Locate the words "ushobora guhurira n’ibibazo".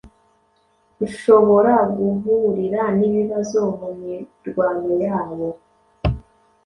1.05-3.59